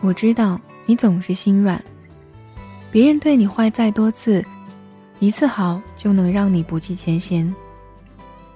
[0.00, 1.82] 我知道你总是心软，
[2.90, 4.44] 别人对你坏再多次，
[5.18, 7.54] 一次好就能让你不计前嫌，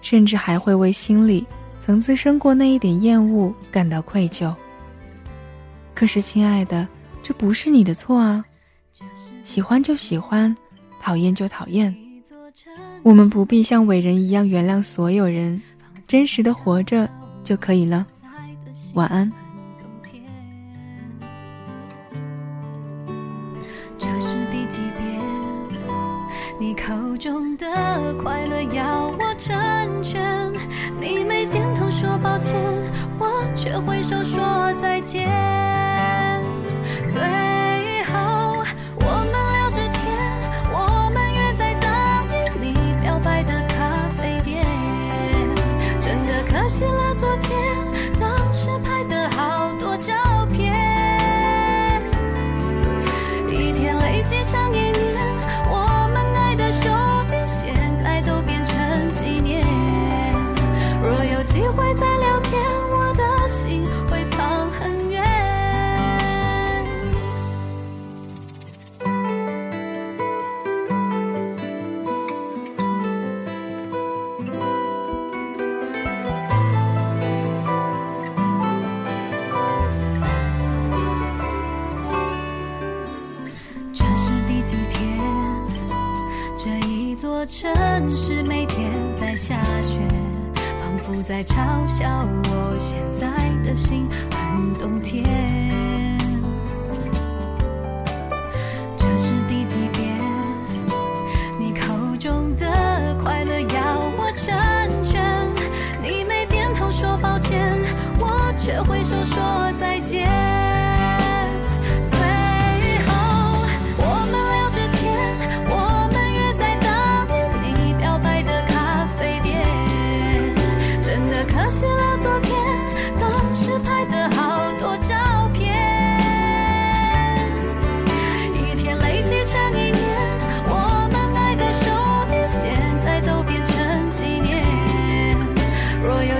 [0.00, 1.46] 甚至还会为心里
[1.80, 4.54] 曾滋生过那一点厌恶感到愧疚。
[5.94, 6.88] 可是，亲爱的，
[7.22, 8.44] 这不是你的错啊！
[9.44, 10.56] 喜欢就喜欢，
[11.00, 11.94] 讨厌就讨厌，
[13.02, 15.60] 我们不必像伟人一样原谅所有人，
[16.06, 17.08] 真实的活着
[17.44, 18.06] 就可以了。
[18.94, 19.30] 晚安。
[23.98, 25.20] 这是第几遍？
[26.58, 27.66] 你口中的
[28.22, 29.54] 快乐要我成
[30.02, 30.52] 全，
[31.00, 32.54] 你没点头说抱歉，
[33.18, 35.53] 我却挥手说再见。
[87.46, 89.98] 城市每天在下雪，
[90.54, 91.54] 仿佛在嘲
[91.86, 93.26] 笑我现在
[93.62, 95.24] 的心很冬天。
[98.96, 100.18] 这是第几遍？
[101.58, 105.46] 你口中的快乐要我成全，
[106.02, 107.76] 你没点头说抱歉，
[108.18, 110.53] 我却挥手说再见。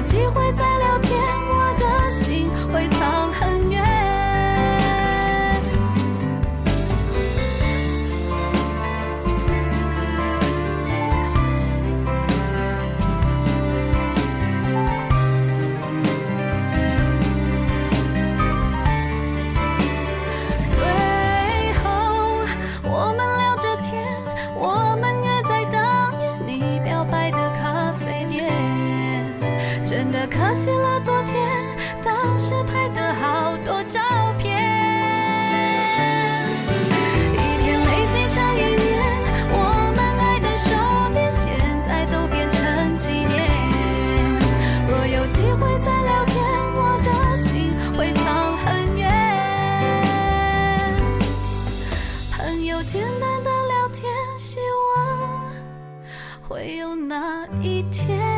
[0.05, 1.04] 机会在聊。
[29.95, 31.39] 真的可惜了昨天，
[32.03, 34.01] 当时拍的好多照
[34.41, 34.59] 片，
[37.33, 38.91] 一天累积成一年，
[39.53, 39.55] 我
[39.95, 40.75] 们爱的手
[41.13, 41.47] 链现
[41.87, 43.33] 在都变成纪念。
[44.89, 46.43] 若有机会再聊天，
[46.75, 49.07] 我的心会藏很远。
[52.33, 54.59] 朋友简单的聊天，希
[54.97, 54.99] 望
[56.49, 58.34] 会有那一天。